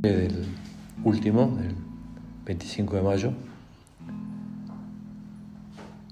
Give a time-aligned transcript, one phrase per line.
[0.00, 0.46] del
[1.04, 1.74] último, del
[2.46, 3.32] 25 de mayo,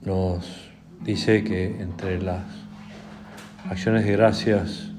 [0.05, 0.71] nos
[1.03, 2.45] dice que entre las
[3.69, 4.91] acciones de gracias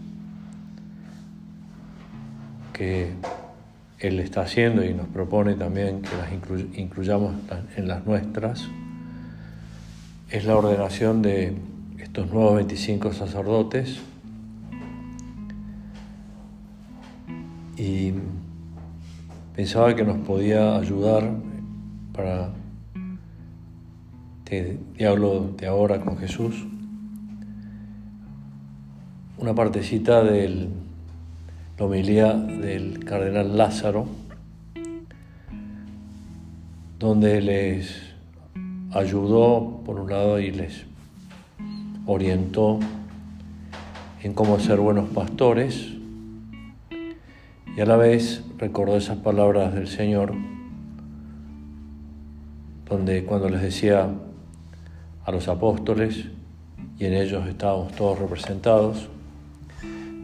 [2.73, 3.11] que
[3.99, 6.31] Él está haciendo y nos propone también que las
[6.77, 7.35] incluyamos
[7.75, 8.67] en las nuestras,
[10.31, 11.55] es la ordenación de
[11.99, 13.99] estos nuevos 25 sacerdotes.
[17.77, 18.13] Y
[19.59, 21.33] pensaba que nos podía ayudar
[22.13, 22.49] para
[24.37, 26.65] este diálogo de ahora con Jesús.
[29.37, 30.69] Una partecita de
[31.77, 34.07] la homilía del cardenal Lázaro,
[36.97, 38.01] donde les
[38.93, 40.85] ayudó, por un lado, y les
[42.05, 42.79] orientó
[44.23, 45.98] en cómo ser buenos pastores,
[47.79, 50.33] y a la vez recordó esas palabras del Señor,
[52.89, 54.09] donde cuando les decía
[55.23, 56.25] a los apóstoles,
[56.97, 59.07] y en ellos estábamos todos representados,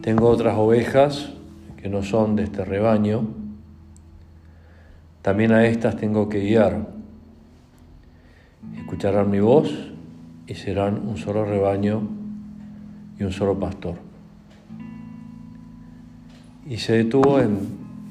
[0.02, 1.30] tengo otras ovejas
[1.78, 3.26] que no son de este rebaño,
[5.22, 6.88] también a estas tengo que guiar.
[8.76, 9.72] Escucharán mi voz
[10.46, 12.06] y serán un solo rebaño
[13.18, 13.94] y un solo pastor.
[16.68, 17.58] Y se detuvo en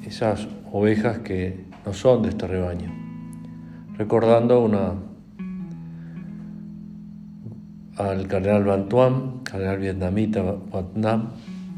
[0.06, 2.90] esas ovejas que no son de este rebaño,
[3.98, 4.94] recordando una
[7.96, 10.42] al cardenal Bantuan, cardenal vietnamita
[10.94, 11.30] Nam,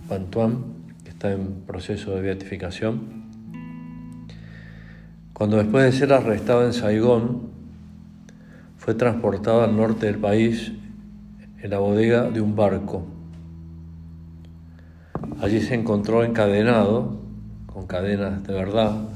[0.08, 0.64] Bantuan,
[1.02, 3.18] que está en proceso de beatificación.
[5.32, 7.50] Cuando después de ser arrestado en Saigón,
[8.76, 10.72] fue transportado al norte del país
[11.60, 13.17] en la bodega de un barco.
[15.40, 17.16] Allí se encontró encadenado,
[17.72, 19.08] con cadenas de verdad,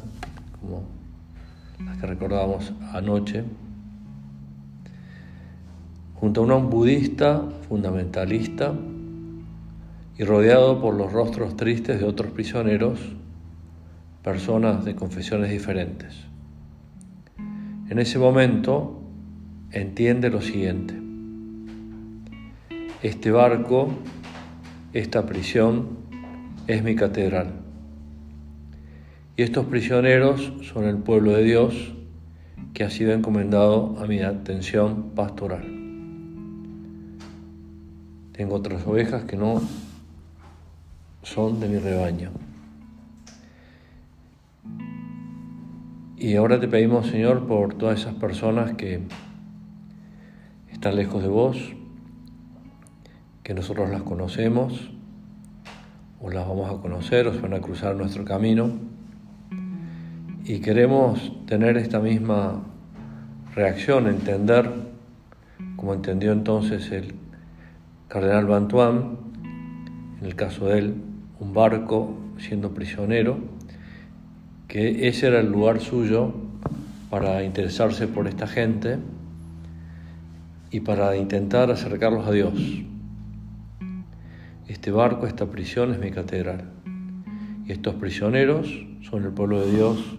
[0.60, 0.84] como
[1.84, 3.42] las que recordábamos anoche,
[6.14, 8.72] junto a un budista fundamentalista
[10.16, 13.00] y rodeado por los rostros tristes de otros prisioneros,
[14.22, 16.14] personas de confesiones diferentes.
[17.88, 19.02] En ese momento
[19.72, 20.94] entiende lo siguiente.
[23.02, 23.88] Este barco,
[24.92, 26.01] esta prisión,
[26.66, 27.52] es mi catedral.
[29.36, 31.92] Y estos prisioneros son el pueblo de Dios
[32.74, 35.64] que ha sido encomendado a mi atención pastoral.
[38.32, 39.60] Tengo otras ovejas que no
[41.22, 42.30] son de mi rebaño.
[46.16, 49.00] Y ahora te pedimos, Señor, por todas esas personas que
[50.70, 51.74] están lejos de vos,
[53.42, 54.92] que nosotros las conocemos,
[56.22, 58.70] o las vamos a conocer, o se van a cruzar nuestro camino,
[60.44, 62.62] y queremos tener esta misma
[63.54, 64.70] reacción, entender,
[65.76, 67.14] como entendió entonces el
[68.08, 69.18] cardenal Bantuan,
[70.20, 70.94] en el caso de él,
[71.40, 73.38] un barco siendo prisionero,
[74.68, 76.32] que ese era el lugar suyo
[77.10, 78.98] para interesarse por esta gente
[80.70, 82.52] y para intentar acercarlos a Dios.
[84.68, 86.70] Este barco, esta prisión es mi catedral.
[87.66, 88.68] Y estos prisioneros
[89.02, 90.18] son el pueblo de Dios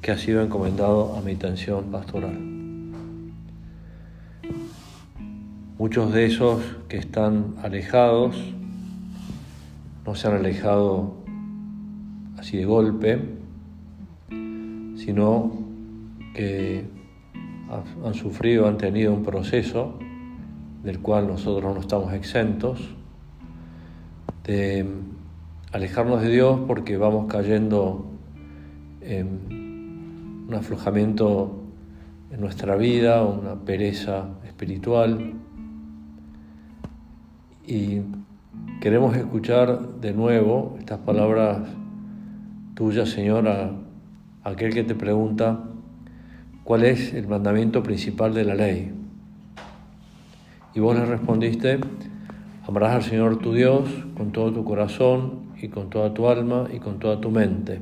[0.00, 2.38] que ha sido encomendado a mi atención pastoral.
[5.78, 8.36] Muchos de esos que están alejados
[10.06, 11.16] no se han alejado
[12.38, 13.20] así de golpe,
[14.96, 15.52] sino
[16.34, 16.84] que
[18.04, 19.98] han sufrido, han tenido un proceso
[20.82, 22.94] del cual nosotros no estamos exentos,
[24.44, 24.86] de
[25.72, 28.06] alejarnos de Dios porque vamos cayendo
[29.00, 31.60] en un aflojamiento
[32.30, 35.32] en nuestra vida, una pereza espiritual.
[37.66, 38.00] Y
[38.80, 41.60] queremos escuchar de nuevo estas palabras
[42.74, 43.72] tuyas, Señor, a
[44.42, 45.64] aquel que te pregunta,
[46.64, 48.92] ¿cuál es el mandamiento principal de la ley?
[50.74, 51.78] Y vos le respondiste,
[52.66, 56.78] amarás al Señor tu Dios con todo tu corazón y con toda tu alma y
[56.78, 57.80] con toda tu mente.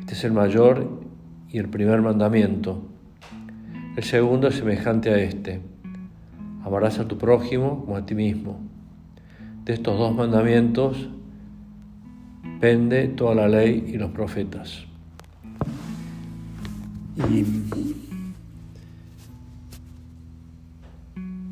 [0.00, 1.00] Este es el mayor
[1.48, 2.82] y el primer mandamiento.
[3.96, 5.60] El segundo es semejante a este.
[6.64, 8.60] Amarás a tu prójimo como a ti mismo.
[9.64, 11.08] De estos dos mandamientos
[12.60, 14.84] pende toda la ley y los profetas.
[17.30, 17.44] Y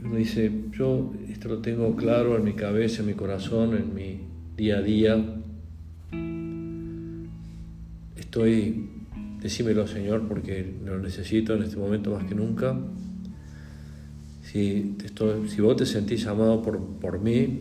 [0.05, 1.13] uno dice, yo
[1.45, 4.21] esto lo tengo claro en mi cabeza, en mi corazón, en mi
[4.57, 5.23] día a día,
[8.17, 8.89] estoy,
[9.43, 12.75] decímelo Señor, porque lo necesito en este momento más que nunca.
[14.43, 14.97] Si,
[15.49, 17.61] si vos te sentís amado por, por mí,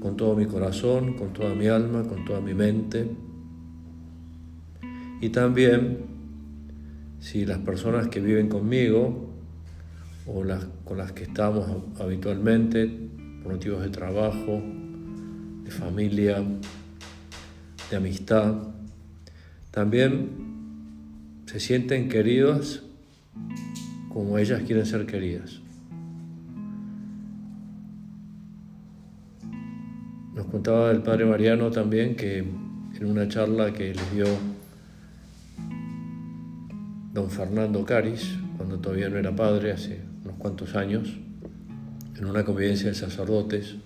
[0.00, 3.10] con todo mi corazón, con toda mi alma, con toda mi mente,
[5.20, 5.98] y también
[7.18, 9.29] si las personas que viven conmigo
[10.32, 10.44] o
[10.84, 11.66] con las que estamos
[11.98, 12.86] habitualmente
[13.42, 14.62] por motivos de trabajo,
[15.64, 16.42] de familia,
[17.90, 18.54] de amistad,
[19.72, 20.28] también
[21.46, 22.84] se sienten queridos
[24.08, 25.60] como ellas quieren ser queridas.
[30.34, 34.26] Nos contaba el padre Mariano también que en una charla que les dio
[37.12, 41.16] don Fernando Caris, cuando todavía no era padre, hace unos cuantos años,
[42.16, 43.76] en una convivencia de sacerdotes,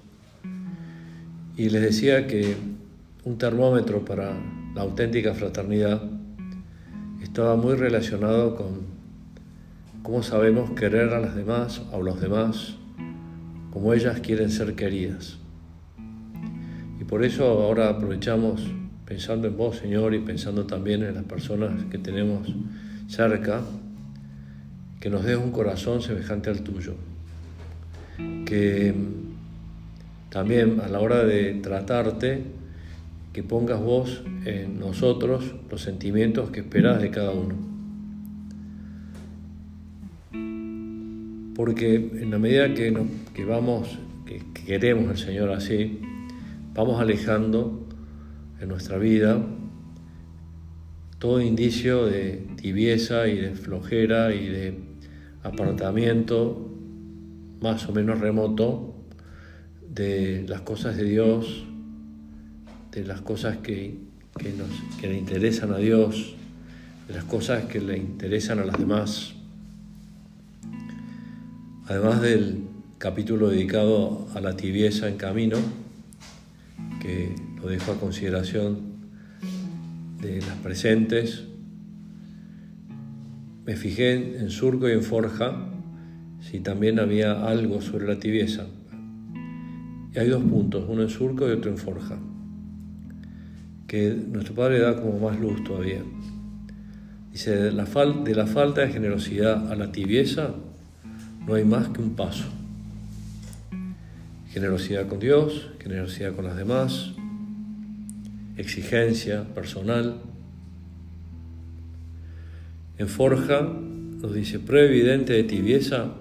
[1.57, 2.57] y les decía que
[3.25, 4.33] un termómetro para
[4.75, 6.03] la auténtica fraternidad
[7.23, 8.83] estaba muy relacionado con
[10.03, 12.75] cómo sabemos querer a las demás, a los demás,
[13.71, 15.39] como ellas quieren ser queridas.
[17.01, 18.63] Y por eso ahora aprovechamos,
[19.07, 22.55] pensando en vos, Señor, y pensando también en las personas que tenemos
[23.09, 23.63] cerca,
[25.05, 26.95] que nos dé un corazón semejante al tuyo.
[28.47, 28.95] Que
[30.31, 32.43] también a la hora de tratarte,
[33.35, 37.55] que pongas vos en nosotros los sentimientos que esperás de cada uno.
[41.55, 42.97] Porque en la medida que,
[43.35, 46.01] que vamos, que queremos al Señor así,
[46.73, 47.87] vamos alejando
[48.59, 49.39] en nuestra vida
[51.19, 54.94] todo indicio de tibieza y de flojera y de
[55.45, 56.71] apartamiento
[57.61, 58.95] más o menos remoto
[59.89, 61.65] de las cosas de Dios,
[62.91, 63.97] de las cosas que,
[65.01, 66.35] que le interesan a Dios,
[67.07, 69.35] de las cosas que le interesan a las demás.
[71.87, 72.63] Además del
[72.99, 75.59] capítulo dedicado a la tibieza en camino,
[77.01, 78.95] que lo dejo a consideración
[80.21, 81.45] de las presentes,
[83.65, 85.71] me fijé en Surco y en Forja
[86.41, 88.67] si también había algo sobre la tibieza.
[90.15, 92.19] Y hay dos puntos, uno en Surco y otro en Forja,
[93.87, 96.03] que nuestro Padre da como más luz todavía.
[97.33, 100.55] Dice, de la, de la falta de generosidad a la tibieza
[101.47, 102.45] no hay más que un paso.
[104.51, 107.13] Generosidad con Dios, generosidad con las demás,
[108.57, 110.21] exigencia personal.
[112.99, 116.13] En Forja nos dice, prueba evidente de tibieza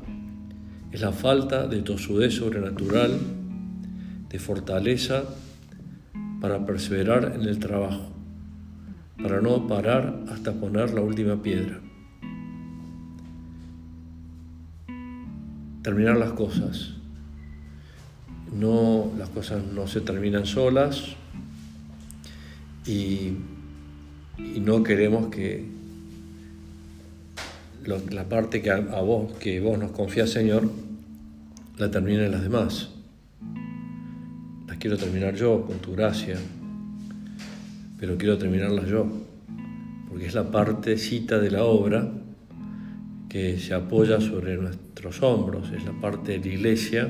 [0.91, 3.17] es la falta de tosudez sobrenatural,
[4.29, 5.23] de fortaleza
[6.41, 8.11] para perseverar en el trabajo,
[9.21, 11.79] para no parar hasta poner la última piedra.
[15.81, 16.93] Terminar las cosas.
[18.53, 21.15] No, las cosas no se terminan solas,
[22.85, 23.33] y,
[24.59, 25.65] no queremos que
[27.85, 30.69] la parte que a, vos, que vos nos confías, Señor,
[31.77, 32.89] la terminen las demás.
[34.67, 36.37] Las quiero terminar yo con tu gracia,
[37.99, 39.07] pero quiero terminarlas yo,
[40.09, 42.09] porque es la partecita de la obra
[43.29, 47.09] que se apoya sobre nuestros hombros, es la parte de la iglesia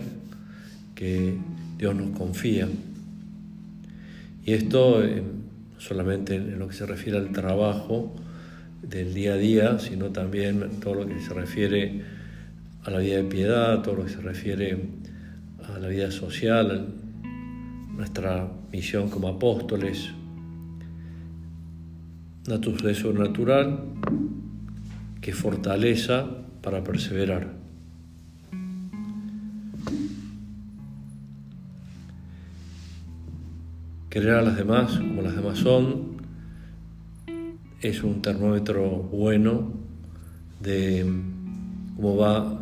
[0.96, 1.36] que
[1.78, 2.68] Dios nos confía.
[4.46, 5.22] Y esto eh,
[5.78, 8.14] solamente en lo que se refiere al trabajo
[8.84, 12.02] del día a día, sino también todo lo que se refiere
[12.84, 14.78] a la vida de piedad, todo lo que se refiere
[15.74, 16.94] a la vida social,
[17.96, 20.10] nuestra misión como apóstoles,
[22.48, 23.80] naturaleza sobrenatural
[25.22, 26.28] que fortaleza
[26.62, 27.54] para perseverar.
[34.10, 36.13] Querer a las demás como las demás son
[37.84, 39.74] es un termómetro bueno
[40.62, 41.06] de
[41.98, 42.62] cómo va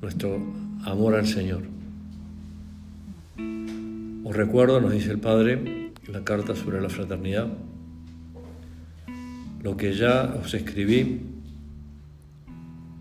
[0.00, 0.40] nuestro
[0.84, 1.62] amor al Señor.
[4.24, 7.48] Os recuerdo, nos dice el Padre en la carta sobre la fraternidad,
[9.64, 11.22] lo que ya os escribí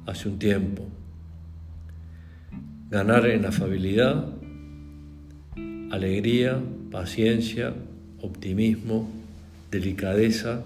[0.07, 0.87] hace un tiempo.
[2.89, 4.33] Ganar en afabilidad,
[5.91, 6.59] alegría,
[6.89, 7.75] paciencia,
[8.21, 9.07] optimismo,
[9.69, 10.63] delicadeza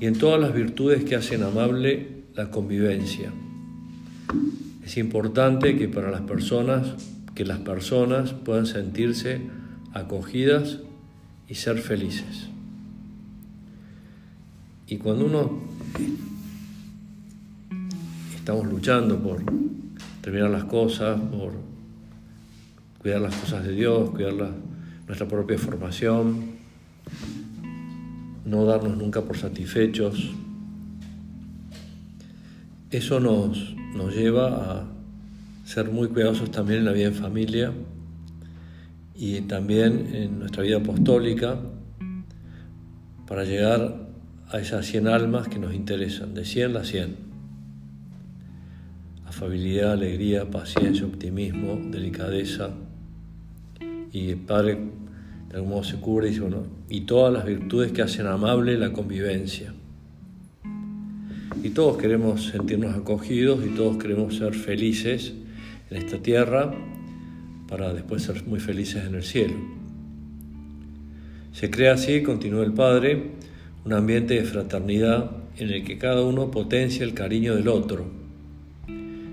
[0.00, 3.30] y en todas las virtudes que hacen amable la convivencia.
[4.82, 6.94] Es importante que para las personas,
[7.34, 9.42] que las personas puedan sentirse
[9.92, 10.78] acogidas
[11.48, 12.48] y ser felices.
[14.86, 15.60] Y cuando uno
[18.34, 19.42] estamos luchando por
[20.22, 21.52] terminar las cosas, por
[22.98, 24.34] cuidar las cosas de Dios, cuidar
[25.06, 26.49] nuestra propia formación,
[28.50, 30.32] no darnos nunca por satisfechos,
[32.90, 34.86] eso nos, nos lleva a
[35.64, 37.72] ser muy cuidadosos también en la vida en familia
[39.14, 41.60] y también en nuestra vida apostólica
[43.28, 44.08] para llegar
[44.48, 47.16] a esas 100 almas que nos interesan, de 100 a 100.
[49.26, 52.70] Afabilidad, alegría, paciencia, optimismo, delicadeza.
[54.10, 54.90] Y Padre
[55.50, 58.78] de algún modo se cubre y dice, bueno, y todas las virtudes que hacen amable
[58.78, 59.74] la convivencia.
[61.62, 65.34] Y todos queremos sentirnos acogidos y todos queremos ser felices
[65.90, 66.72] en esta tierra
[67.68, 69.56] para después ser muy felices en el cielo.
[71.52, 73.32] Se crea así, continúa el Padre,
[73.84, 78.20] un ambiente de fraternidad en el que cada uno potencia el cariño del otro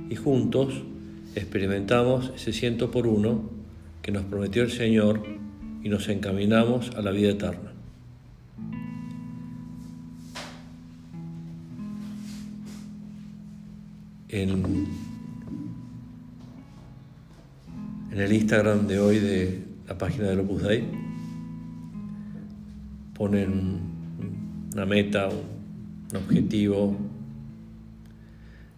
[0.10, 0.74] y juntos
[1.36, 3.50] experimentamos ese ciento por uno
[4.02, 5.37] que nos prometió el Señor
[5.88, 7.72] y nos encaminamos a la vida eterna.
[14.28, 14.86] En,
[18.12, 20.84] el Instagram de hoy de la página del Opus Dei
[23.14, 23.80] ponen
[24.74, 26.98] una meta, un objetivo.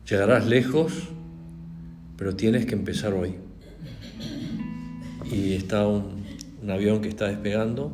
[0.08, 0.94] Llegarás lejos,
[2.18, 3.34] pero tienes que empezar hoy.
[5.32, 6.19] Y está un,
[6.62, 7.92] un avión que está despegando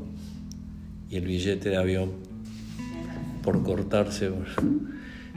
[1.09, 2.11] y el billete de avión
[3.43, 4.31] por cortarse.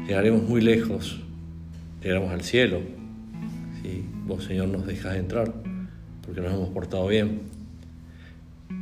[0.06, 1.20] Llegaremos muy lejos,
[2.02, 2.80] llegamos al cielo,
[3.82, 5.52] si vos Señor nos dejas entrar,
[6.24, 7.42] porque nos hemos portado bien.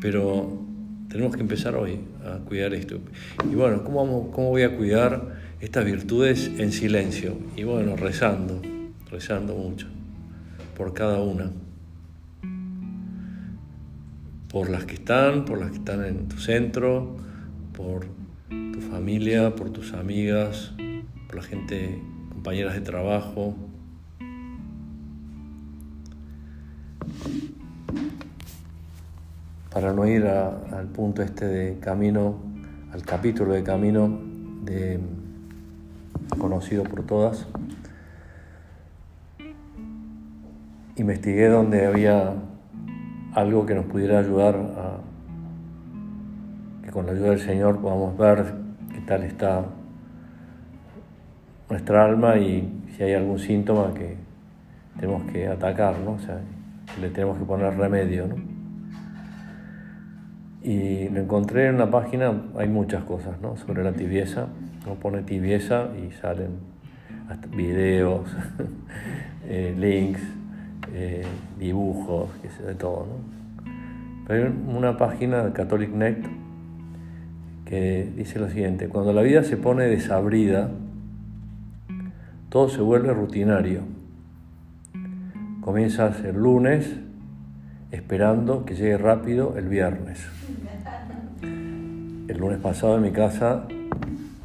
[0.00, 0.62] Pero
[1.08, 2.98] tenemos que empezar hoy a cuidar esto.
[3.50, 7.36] Y bueno, ¿cómo, cómo voy a cuidar estas virtudes en silencio?
[7.56, 8.60] Y bueno, rezando,
[9.10, 9.88] rezando mucho,
[10.76, 11.50] por cada una.
[14.50, 17.16] Por las que están, por las que están en tu centro,
[17.76, 18.06] por
[18.48, 20.72] tu familia, por tus amigas,
[21.26, 23.56] por la gente compañeras de trabajo.
[29.70, 32.36] Para no ir al punto este de camino,
[32.92, 34.20] al capítulo de camino
[34.62, 35.00] de
[36.38, 37.46] conocido por todas,
[40.96, 42.34] investigué donde había
[43.36, 44.96] algo que nos pudiera ayudar a
[46.82, 48.54] que con la ayuda del Señor podamos ver
[48.94, 49.66] qué tal está
[51.68, 54.16] nuestra alma y si hay algún síntoma que
[54.98, 56.12] tenemos que atacar, ¿no?
[56.12, 56.40] O sea,
[56.98, 58.36] le tenemos que poner remedio, ¿no?
[60.62, 63.58] Y lo encontré en una página, hay muchas cosas, ¿no?
[63.58, 64.46] Sobre la tibieza,
[64.86, 66.52] uno pone tibieza y salen
[67.54, 68.34] videos,
[69.46, 70.22] eh, links,
[70.92, 71.24] eh,
[71.58, 73.06] dibujos, qué sé, de todo.
[74.26, 76.18] Pero hay una página de Catholic Net
[77.64, 80.70] que dice lo siguiente, cuando la vida se pone desabrida,
[82.48, 83.82] todo se vuelve rutinario.
[85.60, 86.96] Comienzas el lunes
[87.90, 90.24] esperando que llegue rápido el viernes.
[91.42, 93.66] El lunes pasado en mi casa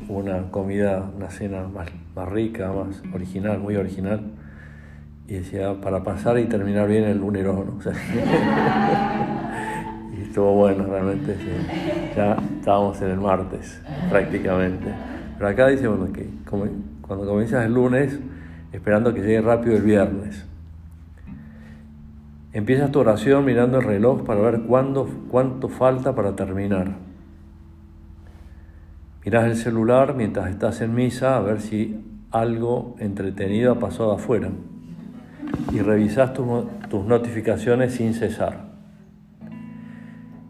[0.07, 4.21] hubo una comida, una cena más, más rica, más original, muy original.
[5.31, 7.63] Y decía, para pasar y terminar bien el lunes, ¿no?
[10.17, 11.37] y estuvo bueno, realmente.
[12.13, 14.93] Ya estábamos en el martes, prácticamente.
[15.37, 18.19] Pero acá dice, bueno, que cuando comienzas el lunes
[18.73, 20.45] esperando que llegue rápido el viernes.
[22.51, 26.97] Empiezas tu oración mirando el reloj para ver cuándo, cuánto falta para terminar.
[29.23, 34.49] Miras el celular mientras estás en misa a ver si algo entretenido ha pasado afuera.
[35.71, 38.71] Y revisas tus notificaciones sin cesar.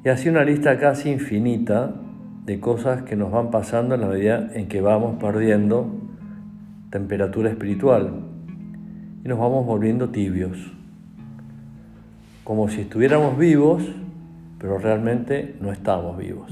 [0.03, 1.93] Y así una lista casi infinita
[2.45, 5.95] de cosas que nos van pasando en la medida en que vamos perdiendo
[6.89, 8.11] temperatura espiritual
[9.23, 10.57] y nos vamos volviendo tibios,
[12.43, 13.83] como si estuviéramos vivos,
[14.57, 16.51] pero realmente no estamos vivos,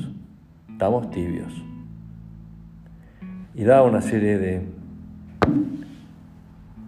[0.71, 1.51] estamos tibios.
[3.55, 4.61] Y da una serie de,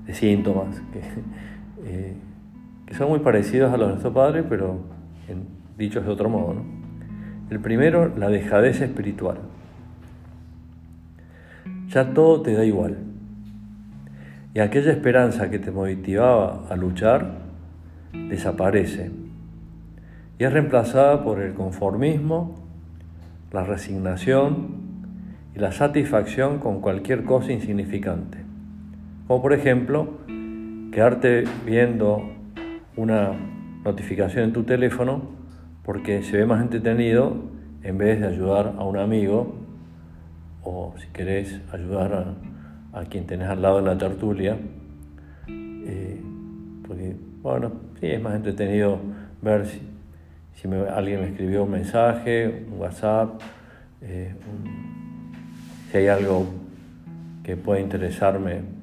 [0.06, 1.02] de síntomas que,
[1.86, 2.14] eh,
[2.86, 4.80] que, son muy parecidos a los de nuestro Padre, pero
[5.28, 5.46] en,
[5.78, 6.56] dichos de otro modo.
[7.50, 9.38] El primero, la dejadez espiritual.
[11.88, 12.98] Ya todo te da igual
[14.54, 17.40] y aquella esperanza que te motivaba a luchar
[18.14, 19.12] desaparece
[20.38, 22.56] y es reemplazada por el conformismo,
[23.52, 24.82] la resignación
[25.56, 28.40] y la satisfacción con cualquier cosa insignificante.
[29.28, 30.18] Como por ejemplo,
[30.92, 32.22] quedarte viendo
[32.98, 33.32] una
[33.86, 35.22] notificación en tu teléfono
[35.84, 37.36] porque se ve más entretenido
[37.82, 39.56] en vez de ayudar a un amigo
[40.64, 42.36] o si querés ayudar
[42.94, 44.58] a, quien tenés al lado en la tertulia.
[45.48, 46.22] Eh,
[46.86, 49.00] porque, bueno, sí, es más entretenido
[49.42, 49.82] ver si,
[50.94, 53.42] alguien me escribió un mensaje, un WhatsApp,
[54.02, 54.36] eh,
[55.90, 56.46] si hay algo
[57.44, 58.81] que pueda interesarme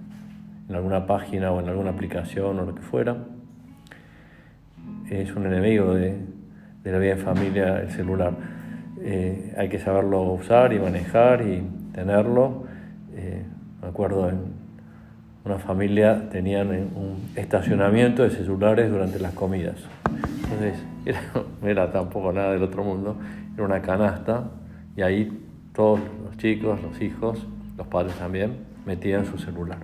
[0.68, 3.16] en alguna página o en alguna aplicación o lo que fuera.
[5.10, 6.16] Es un enemigo de,
[6.84, 8.32] la vida en familia el celular.
[9.00, 12.64] Eh, hay que saberlo usar y manejar y tenerlo.
[13.14, 13.42] Eh,
[13.82, 14.58] me acuerdo en
[15.44, 19.76] una familia tenían un estacionamiento de celulares durante las comidas.
[20.42, 20.82] Entonces,
[21.62, 23.16] no era tampoco nada del otro mundo,
[23.54, 24.50] era una canasta
[24.96, 27.46] y ahí todos los chicos, los hijos,
[27.76, 29.78] los padres también, metían su celular.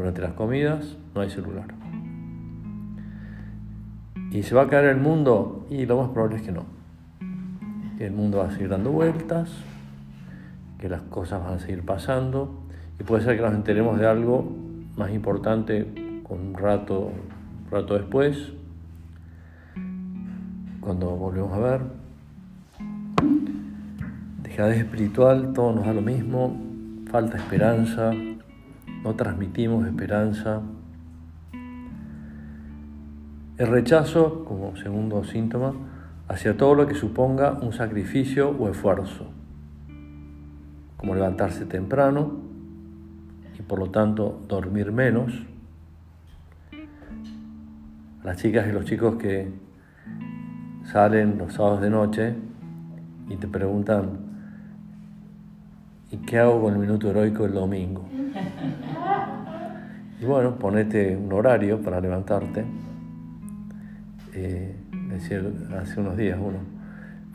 [0.00, 1.66] Durante las comidas no hay celular.
[4.30, 5.66] ¿Y se va a caer el mundo?
[5.68, 6.64] Y lo más probable es que no.
[7.98, 9.50] Que el mundo va a seguir dando vueltas,
[10.78, 12.62] que las cosas van a seguir pasando,
[12.98, 14.50] y puede ser que nos enteremos de algo
[14.96, 17.12] más importante con un rato,
[17.66, 18.54] un rato después,
[20.80, 21.80] cuando volvemos a ver
[24.42, 26.58] dejadez espiritual, todo nos da lo mismo,
[27.10, 28.12] falta esperanza,
[29.02, 30.60] no transmitimos esperanza.
[33.56, 35.74] El rechazo, como segundo síntoma,
[36.28, 39.26] hacia todo lo que suponga un sacrificio o esfuerzo,
[40.96, 42.38] como levantarse temprano
[43.58, 45.32] y por lo tanto dormir menos.
[48.22, 49.50] Las chicas y los chicos que
[50.84, 52.34] salen los sábados de noche
[53.28, 54.18] y te preguntan,
[56.10, 58.08] ¿y qué hago con el minuto heroico el domingo?
[60.20, 62.64] Y bueno, ponete un horario para levantarte.
[64.34, 64.76] Eh,
[65.08, 66.58] decir, hace unos días uno.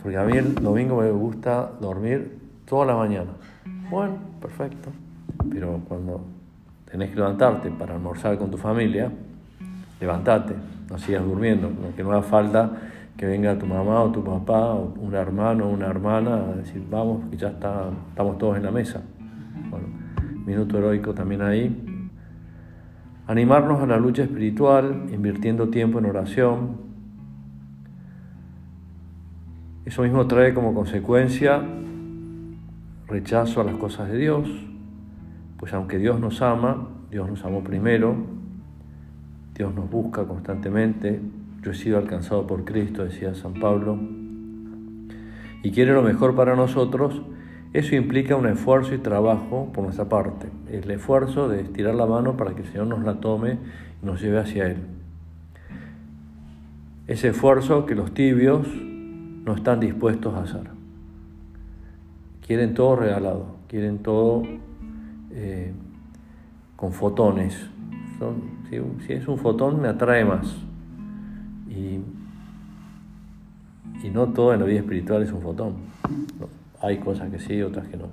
[0.01, 3.31] Porque a mí el domingo me gusta dormir toda la mañana.
[3.89, 4.91] Bueno, perfecto.
[5.49, 6.21] Pero cuando
[6.89, 9.11] tenés que levantarte para almorzar con tu familia,
[9.99, 10.53] levantate,
[10.89, 12.71] no sigas durmiendo, que no haga falta
[13.17, 16.83] que venga tu mamá o tu papá o un hermano o una hermana a decir,
[16.89, 19.01] vamos, que ya está, estamos todos en la mesa.
[19.69, 19.87] Bueno,
[20.45, 21.84] minuto heroico también ahí.
[23.27, 26.77] Animarnos a la lucha espiritual, invirtiendo tiempo en oración.
[29.85, 31.61] Eso mismo trae como consecuencia
[33.07, 34.49] rechazo a las cosas de Dios,
[35.57, 38.15] pues aunque Dios nos ama, Dios nos amó primero,
[39.53, 41.21] Dios nos busca constantemente,
[41.61, 43.97] yo he sido alcanzado por Cristo, decía San Pablo,
[45.63, 47.21] y quiere lo mejor para nosotros,
[47.75, 52.37] eso implica un esfuerzo y trabajo por nuestra parte, el esfuerzo de estirar la mano
[52.37, 53.57] para que el Señor nos la tome
[54.01, 54.77] y nos lleve hacia Él.
[57.07, 60.69] Ese esfuerzo que los tibios no están dispuestos a hacer.
[62.47, 64.43] Quieren todo regalado, quieren todo
[65.31, 65.73] eh,
[66.77, 67.69] con fotones.
[69.05, 70.55] si es un fotón me atrae más.
[71.69, 71.99] Y,
[74.13, 75.73] no todo en la vida espiritual es un fotón.
[76.81, 78.07] Hay cosas que sí, otras que no.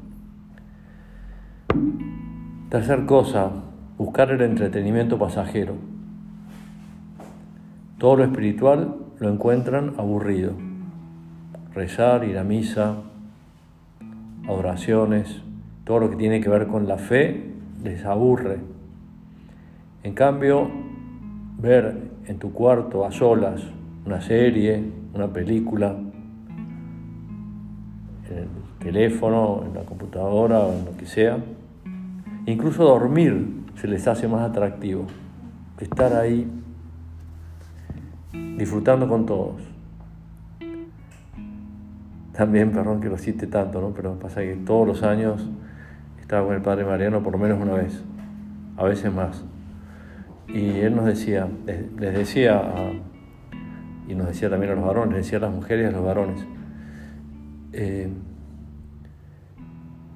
[2.70, 3.50] Tercer cosa,
[3.98, 5.74] buscar el entretenimiento pasajero.
[7.98, 10.52] Todo lo espiritual lo encuentran aburrido.
[11.74, 12.96] Rezar, ir a misa,
[14.48, 15.42] adoraciones,
[15.84, 18.58] todo lo que tiene que ver con la fe les aburre.
[20.02, 20.70] En cambio,
[21.58, 23.62] ver en tu cuarto a solas
[24.04, 24.82] una serie,
[25.14, 25.96] una película,
[28.32, 31.38] en el teléfono, en la computadora o en lo que sea.
[32.46, 35.06] Incluso dormir se les hace más atractivo
[35.78, 36.50] estar ahí
[38.56, 39.60] disfrutando con todos.
[42.32, 43.90] También, perdón que lo cite tanto, ¿no?
[43.90, 45.48] pero pasa que todos los años
[46.18, 48.02] estaba con el Padre Mariano por lo menos una vez,
[48.76, 49.44] a veces más.
[50.48, 52.62] Y él nos decía, les, decía,
[54.08, 56.46] y nos decía también a los varones, decía a las mujeres y a los varones,
[57.72, 58.08] eh,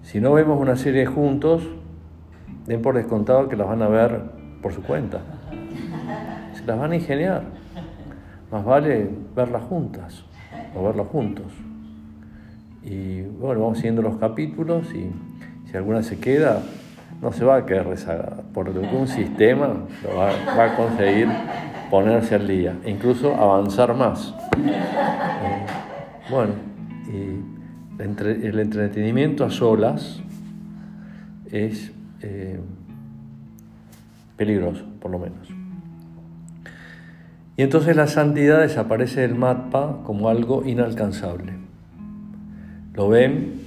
[0.03, 1.63] si no vemos una serie juntos,
[2.67, 4.23] den por descontado que las van a ver
[4.63, 5.21] por su cuenta.
[6.55, 7.43] Se las van a ingeniar.
[8.51, 10.25] Más vale verlas juntas
[10.75, 11.47] o verlas juntos.
[12.83, 15.11] Y bueno, vamos siguiendo los capítulos y
[15.69, 16.63] si alguna se queda,
[17.21, 20.31] no se va a quedar rezagada, porque un sistema lo va,
[20.65, 21.29] a conseguir
[21.91, 24.35] ponerse al día, incluso avanzar más.
[24.57, 25.67] Eh,
[26.31, 26.53] bueno,
[27.99, 30.21] el entretenimiento a solas
[31.51, 32.61] es eh,
[34.37, 35.49] peligroso, por lo menos.
[37.57, 41.55] Y entonces la santidad desaparece del mapa como algo inalcanzable.
[42.93, 43.61] Lo ven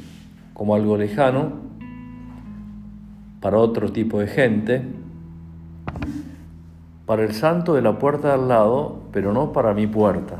[0.53, 1.53] como algo lejano
[3.41, 4.83] para otro tipo de gente,
[7.05, 10.35] para el santo de la puerta de al lado, pero no para mi puerta,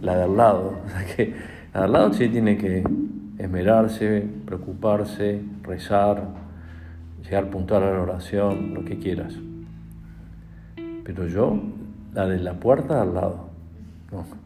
[0.00, 0.74] la de al lado.
[1.16, 2.84] que la de al lado sí tiene que
[3.38, 6.28] esmerarse, preocuparse, rezar,
[7.22, 9.34] llegar puntual a la oración, lo que quieras.
[11.04, 11.60] Pero yo
[12.12, 13.48] la de la puerta al lado.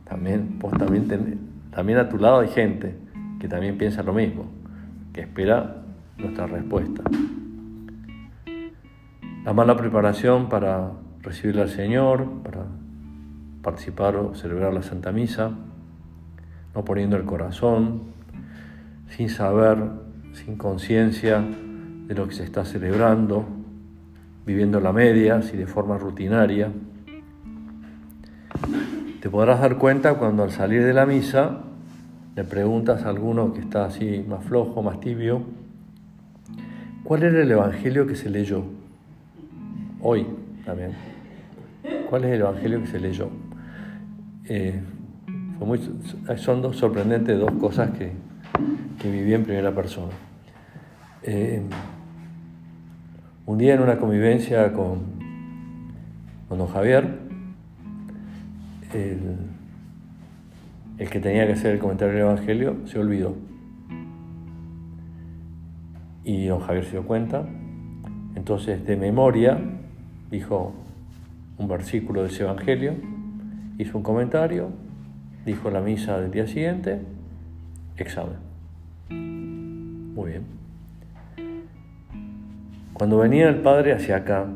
[0.05, 1.39] también, también,
[1.71, 2.95] también a tu lado hay gente
[3.41, 4.47] que también piensa lo mismo,
[5.12, 5.83] que espera
[6.19, 7.03] nuestra respuesta.
[9.45, 12.65] La mala preparación para recibir al Señor, para
[13.62, 15.51] participar o celebrar la Santa Misa,
[16.77, 18.03] no poniendo el corazón,
[19.09, 19.79] sin saber,
[20.35, 21.43] sin conciencia
[22.07, 23.47] de lo que se está celebrando,
[24.45, 26.71] viviendo la media, y de forma rutinaria.
[29.23, 31.61] Te podrás dar cuenta cuando al salir de la misa
[32.37, 35.45] le preguntas a alguno que está así más flojo, más tibio,
[37.05, 38.65] ¿cuál era el evangelio que se leyó?
[40.03, 40.27] Hoy
[40.67, 40.93] también.
[42.11, 43.31] ¿Cuál es el evangelio que se leyó?
[44.45, 44.79] Eh,
[46.37, 48.12] son dos sorprendentes dos cosas que,
[49.03, 50.12] viví en primera persona.
[51.23, 51.62] Eh,
[53.47, 54.99] un día en una convivencia con,
[56.49, 57.19] con don Javier,
[58.92, 59.37] el,
[61.09, 63.37] que tenía que hacer el comentario del Evangelio se olvidó.
[66.25, 67.47] Y don Javier se dio cuenta.
[68.35, 69.59] Entonces, de memoria,
[70.31, 70.75] dijo
[71.59, 72.95] un versículo de ese Evangelio,
[73.79, 74.71] hizo un comentario,
[75.46, 77.00] dijo la misa del día siguiente,
[77.96, 78.37] examen.
[79.09, 80.42] Muy bien.
[82.92, 84.46] Cuando venía el padre hacia acá,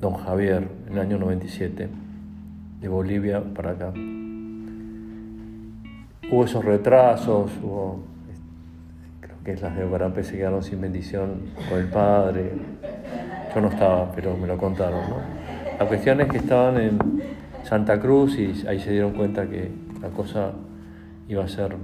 [0.00, 1.88] don Javier, en el año 97,
[2.80, 3.92] de Bolivia para acá.
[6.30, 8.00] Hubo esos retrasos, hubo,
[9.20, 12.52] creo que las de Ogarapé se quedaron sin bendición con el padre.
[13.54, 15.16] Yo no estaba, pero me lo contaron, ¿no?
[15.78, 16.98] La cuestión es que estaban en
[17.66, 20.52] Santa Cruz y ahí se dieron cuenta que la cosa
[21.28, 21.76] iba a ser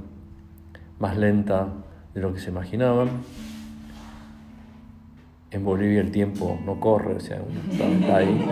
[0.98, 1.68] más lenta
[2.14, 3.08] de lo que se imaginaban
[5.52, 7.38] en Bolivia el tiempo no corre, o sea,
[7.70, 8.44] está ahí,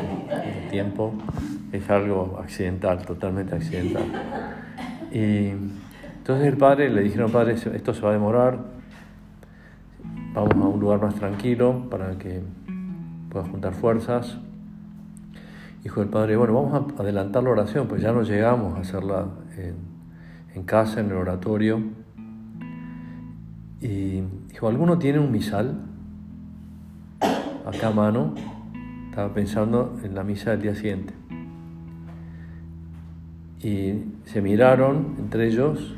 [0.64, 1.14] el tiempo
[1.72, 4.04] es algo accidental, totalmente accidental.
[5.10, 5.48] Y
[6.18, 8.58] entonces el padre le dijeron, padre, esto se va a demorar,
[10.34, 12.42] vamos a un lugar más tranquilo para que
[13.30, 14.38] pueda juntar fuerzas.
[15.82, 19.26] Dijo el padre, bueno, vamos a adelantar la oración, pues ya no llegamos a hacerla
[20.54, 21.80] en, casa, en el oratorio.
[23.80, 25.86] Y dijo, ¿alguno tiene un misal?
[27.66, 28.34] acá a mano,
[29.08, 31.14] estaba pensando en la misa del día siguiente.
[33.62, 35.94] Y se miraron entre ellos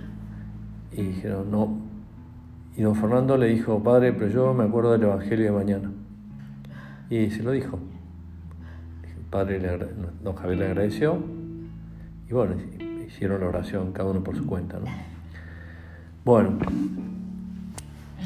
[0.93, 1.79] y dijeron, no.
[2.77, 5.91] Y don Fernando le dijo, padre, pero yo me acuerdo del Evangelio de mañana.
[7.09, 7.79] Y se lo dijo.
[9.33, 9.59] Padre,
[10.23, 11.19] don Javier le agradeció
[12.29, 12.55] y bueno,
[13.07, 14.79] hicieron la oración cada uno por su cuenta.
[14.79, 14.85] ¿no?
[16.23, 16.59] Bueno,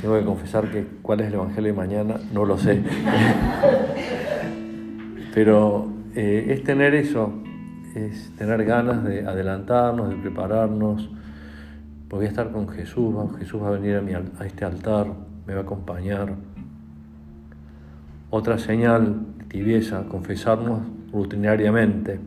[0.00, 2.82] tengo que confesar que cuál es el Evangelio de mañana, no lo sé.
[5.32, 7.32] Pero eh, es tener eso,
[7.94, 11.08] es tener ganas de adelantarnos, de prepararnos.
[12.08, 14.02] Voy a estar con Jesús, Jesús va a venir
[14.40, 15.06] a, este altar,
[15.46, 16.34] me va a acompañar.
[18.28, 20.82] Otra señal tibieza, confesarnos
[21.12, 22.20] rutinariamente,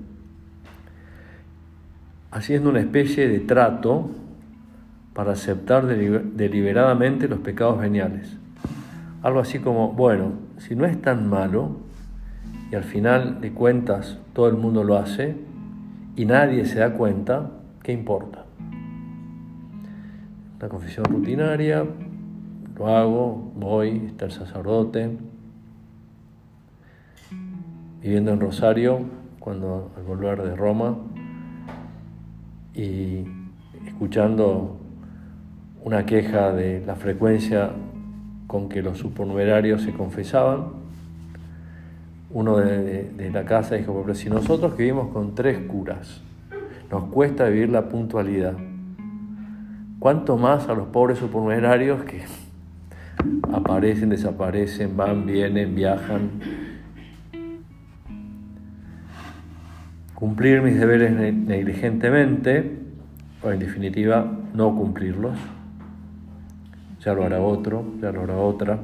[2.31, 4.11] haciendo una especie de trato
[5.13, 8.37] para aceptar deliberadamente los pecados veniales.
[9.21, 11.77] Algo así como, bueno, si no es tan malo
[12.71, 15.35] y al final de cuentas todo el mundo lo hace
[16.15, 17.51] y nadie se da cuenta,
[17.83, 18.45] ¿qué importa?
[20.57, 21.85] Una confesión rutinaria,
[22.77, 25.17] lo hago, voy, está el sacerdote,
[28.01, 29.01] viviendo en Rosario,
[29.39, 30.97] cuando al volver de Roma,
[32.73, 33.25] y
[33.85, 34.77] escuchando
[35.83, 37.71] una queja de la frecuencia
[38.47, 40.79] con que los supernumerarios se confesaban.
[42.31, 46.21] Uno de, la casa dijo, pero si nosotros vivimos con tres curas,
[46.91, 48.53] nos cuesta vivir la puntualidad,
[49.99, 52.23] ¿cuánto más a los pobres supernumerarios que
[53.53, 56.68] aparecen, desaparecen, van, vienen, viajan?
[60.19, 62.77] Cumplir mis deberes negligentemente
[63.41, 65.39] o en definitiva no cumplirlos.
[66.99, 68.79] Ya lo hará otro, ya lo hará otra.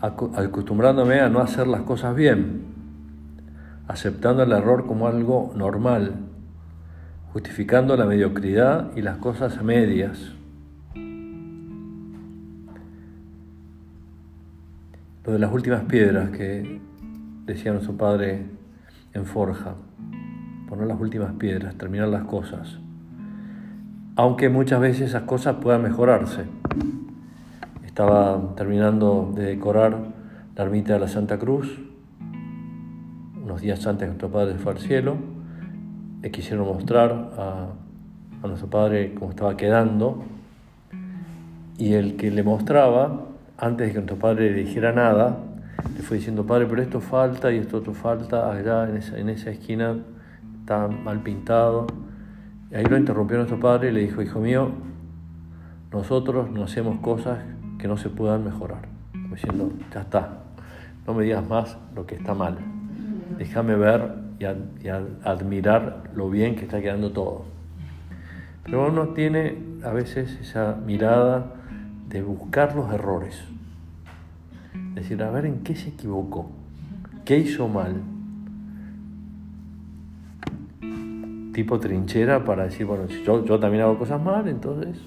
[0.00, 2.62] Acostumbrándome a no hacer las cosas bien,
[3.86, 6.16] aceptando el error como algo normal,
[7.32, 10.32] justificando la mediocridad y las cosas medias.
[15.24, 16.80] Lo de las últimas piedras que
[17.46, 18.63] decía nuestro padre
[19.14, 19.74] en Forja,
[20.68, 22.78] poner las últimas piedras, terminar las cosas,
[24.16, 26.44] aunque muchas veces esas cosas puedan mejorarse.
[27.84, 29.96] Estaba terminando de decorar
[30.56, 31.80] la ermita de la Santa Cruz,
[33.42, 35.16] unos días antes que nuestro padre fue al cielo,
[36.22, 37.68] le quisieron mostrar a,
[38.42, 40.24] a nuestro padre cómo estaba quedando,
[41.78, 43.26] y el que le mostraba,
[43.58, 45.38] antes de que nuestro padre le dijera nada,
[45.96, 49.28] le fue diciendo, padre, pero esto falta y esto otro falta, allá en esa, en
[49.28, 49.96] esa esquina
[50.60, 51.86] está mal pintado.
[52.70, 54.70] Y ahí lo interrumpió nuestro padre y le dijo, hijo mío,
[55.92, 57.38] nosotros no hacemos cosas
[57.78, 58.88] que no se puedan mejorar.
[59.30, 60.38] diciendo, ya está,
[61.06, 62.58] no me digas más lo que está mal.
[63.38, 67.44] Déjame ver y, y admirar lo bien que está quedando todo.
[68.64, 71.52] Pero uno tiene a veces esa mirada
[72.08, 73.44] de buscar los errores
[74.94, 76.50] decir, a ver en qué se equivocó,
[77.24, 78.00] qué hizo mal.
[81.52, 84.98] Tipo trinchera para decir, bueno, yo, yo también hago cosas mal, entonces...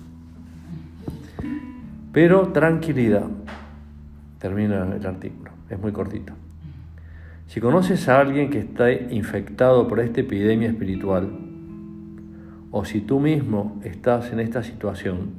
[2.12, 3.28] Pero tranquilidad,
[4.40, 6.34] termina el artículo, es muy cortito.
[7.48, 11.30] Si conoces a alguien que está infectado por esta epidemia espiritual,
[12.72, 15.32] o si tú mismo estás en esta situación,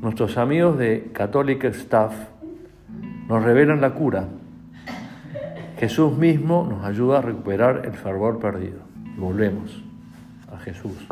[0.00, 2.14] nuestros amigos de Catholic Staff
[3.28, 4.26] nos revelan la cura.
[5.78, 8.80] Jesús mismo nos ayuda a recuperar el fervor perdido.
[9.16, 9.82] volvemos
[10.52, 11.06] a Jesús.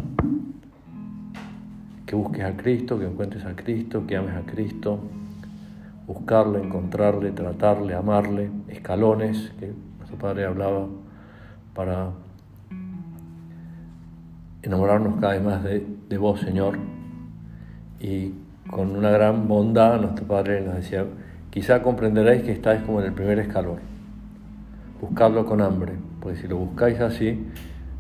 [2.06, 4.98] Que busques a Cristo, que encuentres a Cristo, que ames a Cristo.
[6.06, 8.50] Buscarle, encontrarle, tratarle, amarle.
[8.68, 10.86] Escalones que nuestro Padre hablaba
[11.74, 12.10] para
[14.62, 16.78] enamorarnos cada vez más de, de vos, Señor.
[18.00, 18.32] Y
[18.70, 21.04] con una gran bondad nuestro Padre nos decía,
[21.50, 23.78] Quizá comprenderéis que estáis como en el primer escalón.
[25.00, 27.46] Buscadlo con hambre, porque si lo buscáis así,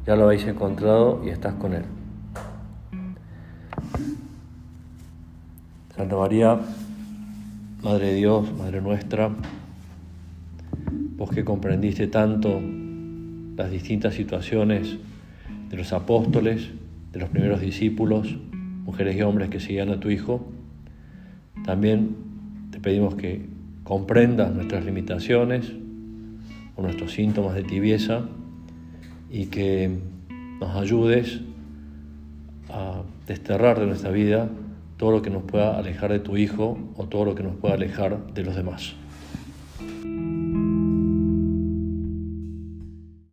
[0.06, 1.84] ya lo habéis encontrado y estás con Él.
[5.96, 6.60] Santa María,
[7.82, 9.30] Madre de Dios, Madre nuestra,
[11.16, 12.60] vos que comprendiste tanto
[13.56, 14.98] las distintas situaciones
[15.70, 16.68] de los apóstoles,
[17.12, 18.36] de los primeros discípulos,
[18.84, 20.46] mujeres y hombres que seguían a tu Hijo,
[21.64, 22.25] también
[22.86, 23.44] pedimos que
[23.82, 25.72] comprendas nuestras limitaciones
[26.76, 28.28] o nuestros síntomas de tibieza
[29.28, 29.90] y que
[30.60, 31.40] nos ayudes
[32.70, 34.48] a desterrar de nuestra vida
[34.98, 37.74] todo lo que nos pueda alejar de tu Hijo o todo lo que nos pueda
[37.74, 38.94] alejar de los demás.